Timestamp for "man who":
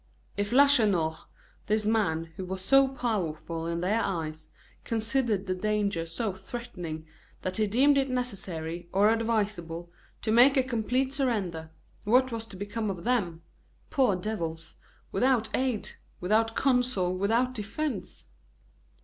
1.85-2.43